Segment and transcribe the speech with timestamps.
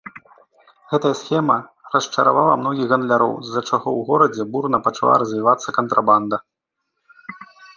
[0.91, 1.57] Гэтая схема
[1.95, 6.37] расчаравала многіх гандляроў, з-за чаго ў горадзе бурна пачала развівацца кантрабанда.